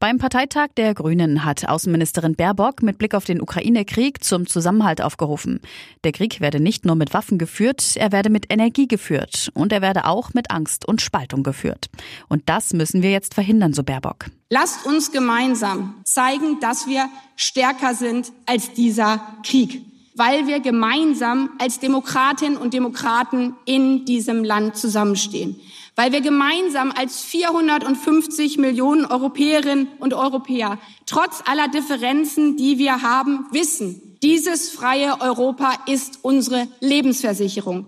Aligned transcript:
Beim 0.00 0.16
Parteitag 0.16 0.68
der 0.78 0.94
Grünen 0.94 1.44
hat 1.44 1.68
Außenministerin 1.68 2.34
Baerbock 2.34 2.82
mit 2.82 2.96
Blick 2.96 3.14
auf 3.14 3.26
den 3.26 3.42
Ukraine-Krieg 3.42 4.24
zum 4.24 4.46
Zusammenhalt 4.46 5.02
aufgerufen. 5.02 5.60
Der 6.04 6.12
Krieg 6.12 6.40
werde 6.40 6.58
nicht 6.58 6.86
nur 6.86 6.94
mit 6.94 7.12
Waffen 7.12 7.36
geführt, 7.36 7.96
er 7.96 8.10
werde 8.10 8.30
mit 8.30 8.50
Energie 8.50 8.88
geführt 8.88 9.50
und 9.52 9.74
er 9.74 9.82
werde 9.82 10.06
auch 10.06 10.32
mit 10.32 10.50
Angst 10.50 10.88
und 10.88 11.02
Spaltung 11.02 11.42
geführt. 11.42 11.90
Und 12.28 12.48
das 12.48 12.72
müssen 12.72 13.02
wir 13.02 13.10
jetzt 13.10 13.34
verhindern, 13.34 13.74
so 13.74 13.82
Baerbock. 13.84 14.30
Lasst 14.48 14.86
uns 14.86 15.12
gemeinsam 15.12 16.00
zeigen, 16.04 16.58
dass 16.60 16.86
wir 16.86 17.06
stärker 17.36 17.94
sind 17.94 18.32
als 18.46 18.72
dieser 18.72 19.20
Krieg, 19.44 19.82
weil 20.20 20.46
wir 20.46 20.60
gemeinsam 20.60 21.48
als 21.58 21.78
Demokratinnen 21.78 22.58
und 22.58 22.74
Demokraten 22.74 23.56
in 23.64 24.04
diesem 24.04 24.44
Land 24.44 24.76
zusammenstehen 24.76 25.58
weil 25.96 26.12
wir 26.12 26.22
gemeinsam 26.22 26.94
als 26.96 27.20
450 27.24 28.56
Millionen 28.56 29.04
Europäerinnen 29.04 29.88
und 29.98 30.14
Europäer 30.14 30.78
trotz 31.04 31.42
aller 31.44 31.68
Differenzen, 31.68 32.56
die 32.56 32.78
wir 32.78 33.02
haben, 33.02 33.44
wissen, 33.50 34.16
dieses 34.22 34.70
freie 34.70 35.20
Europa 35.20 35.74
ist 35.86 36.20
unsere 36.22 36.68
Lebensversicherung. 36.80 37.86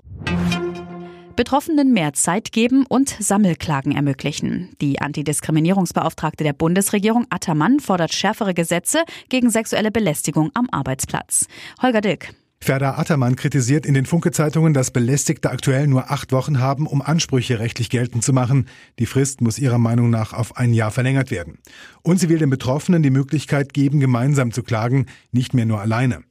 Betroffenen 1.33 1.93
mehr 1.93 2.13
Zeit 2.13 2.53
geben 2.53 2.85
und 2.87 3.09
Sammelklagen 3.09 3.93
ermöglichen. 3.93 4.71
Die 4.81 5.01
Antidiskriminierungsbeauftragte 5.01 6.45
der 6.45 6.53
Bundesregierung 6.53 7.27
Attermann 7.31 7.81
fordert 7.81 8.13
schärfere 8.13 8.55
Gesetze 8.55 9.05
gegen 9.29 9.51
sexuelle 9.51 9.91
Belästigung 9.91 10.51
am 10.55 10.69
Arbeitsplatz. 10.71 11.47
Holger 11.81 12.01
Dilk. 12.01 12.35
Ferda 12.63 12.97
Attermann 12.97 13.35
kritisiert 13.35 13.85
in 13.87 13.95
den 13.95 14.07
Funke-Zeitungen, 14.07 14.73
dass 14.73 14.93
Belästigte 14.93 15.51
aktuell 15.51 15.89
nur 15.89 16.13
acht 16.13 16.31
Wochen 16.31 16.61
haben, 16.61 16.87
um 16.87 17.03
Ansprüche 17.03 17.59
rechtlich 17.59 17.91
geltend 17.91 18.23
zu 18.23 18.33
machen. 18.33 18.69
Die 19.01 19.07
Frist 19.07 19.41
muss 19.41 19.59
ihrer 19.59 19.79
Meinung 19.79 20.11
nach 20.11 20.33
auf 20.33 20.57
ein 20.57 20.73
Jahr 20.73 20.93
verlängert 20.93 21.33
werden. 21.33 21.59
Und 22.03 22.21
sie 22.21 22.29
will 22.29 22.39
den 22.39 22.51
Betroffenen 22.51 23.03
die 23.03 23.11
Möglichkeit 23.11 23.75
geben, 23.75 23.99
gemeinsam 23.99 24.53
zu 24.53 24.63
klagen, 24.63 25.07
nicht 25.33 25.55
mehr 25.55 25.67
nur 25.67 25.81
alleine. 25.81 26.23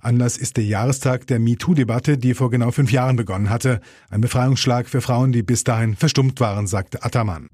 Anlass 0.00 0.36
ist 0.36 0.56
der 0.56 0.64
Jahrestag 0.64 1.26
der 1.26 1.38
MeToo-Debatte, 1.38 2.18
die 2.18 2.34
vor 2.34 2.50
genau 2.50 2.70
fünf 2.70 2.92
Jahren 2.92 3.16
begonnen 3.16 3.50
hatte. 3.50 3.80
Ein 4.08 4.20
Befreiungsschlag 4.20 4.88
für 4.88 5.00
Frauen, 5.00 5.32
die 5.32 5.42
bis 5.42 5.64
dahin 5.64 5.96
verstummt 5.96 6.40
waren, 6.40 6.66
sagte 6.66 7.04
Attermann. 7.04 7.48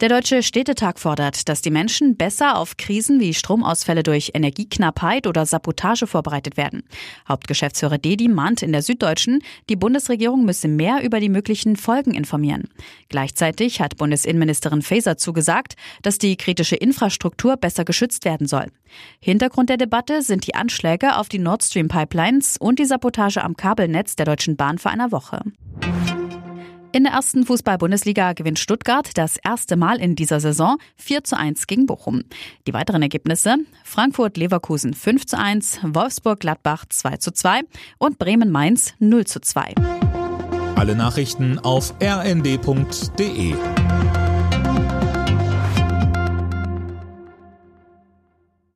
Der 0.00 0.08
Deutsche 0.08 0.42
Städtetag 0.42 0.98
fordert, 0.98 1.46
dass 1.50 1.60
die 1.60 1.70
Menschen 1.70 2.16
besser 2.16 2.56
auf 2.56 2.78
Krisen 2.78 3.20
wie 3.20 3.34
Stromausfälle 3.34 4.02
durch 4.02 4.30
Energieknappheit 4.32 5.26
oder 5.26 5.44
Sabotage 5.44 6.06
vorbereitet 6.06 6.56
werden. 6.56 6.84
Hauptgeschäftsführer 7.28 7.98
Dedi 7.98 8.28
mahnt 8.28 8.62
in 8.62 8.72
der 8.72 8.80
Süddeutschen, 8.80 9.42
die 9.68 9.76
Bundesregierung 9.76 10.46
müsse 10.46 10.68
mehr 10.68 11.02
über 11.02 11.20
die 11.20 11.28
möglichen 11.28 11.76
Folgen 11.76 12.14
informieren. 12.14 12.70
Gleichzeitig 13.10 13.82
hat 13.82 13.98
Bundesinnenministerin 13.98 14.80
Faeser 14.80 15.18
zugesagt, 15.18 15.74
dass 16.00 16.16
die 16.16 16.38
kritische 16.38 16.76
Infrastruktur 16.76 17.58
besser 17.58 17.84
geschützt 17.84 18.24
werden 18.24 18.46
soll. 18.46 18.68
Hintergrund 19.20 19.68
der 19.68 19.76
Debatte 19.76 20.22
sind 20.22 20.46
die 20.46 20.54
Anschläge 20.54 21.18
auf 21.18 21.28
die 21.28 21.38
Nord 21.38 21.62
Stream 21.62 21.88
Pipelines 21.88 22.56
und 22.56 22.78
die 22.78 22.86
Sabotage 22.86 23.44
am 23.44 23.54
Kabelnetz 23.54 24.16
der 24.16 24.24
Deutschen 24.24 24.56
Bahn 24.56 24.78
vor 24.78 24.92
einer 24.92 25.12
Woche. 25.12 25.42
In 26.92 27.04
der 27.04 27.12
ersten 27.12 27.46
Fußball-Bundesliga 27.46 28.32
gewinnt 28.32 28.58
Stuttgart 28.58 29.10
das 29.14 29.36
erste 29.36 29.76
Mal 29.76 30.00
in 30.00 30.16
dieser 30.16 30.40
Saison 30.40 30.76
4 30.96 31.22
zu 31.22 31.36
1 31.36 31.68
gegen 31.68 31.86
Bochum. 31.86 32.24
Die 32.66 32.74
weiteren 32.74 33.00
Ergebnisse 33.00 33.58
Frankfurt-Leverkusen 33.84 34.94
5 34.94 35.24
zu 35.24 35.38
1, 35.38 35.80
Wolfsburg-Gladbach 35.84 36.86
2 36.88 37.16
zu 37.18 37.30
2 37.30 37.60
und 37.98 38.18
Bremen-Mainz 38.18 38.94
0 38.98 39.24
zu 39.24 39.40
2. 39.40 39.74
Alle 40.74 40.96
Nachrichten 40.96 41.60
auf 41.60 41.94
rnd.de 42.02 43.54